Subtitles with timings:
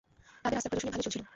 [0.43, 1.23] তাঁদের রাস্তার প্রদর্শনী ভালোই চলছিল।